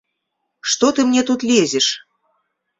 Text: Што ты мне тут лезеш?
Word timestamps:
Што 0.69 0.89
ты 0.97 1.05
мне 1.11 1.21
тут 1.29 1.47
лезеш? 1.53 1.93